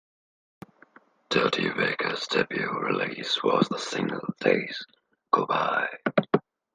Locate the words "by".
5.45-5.89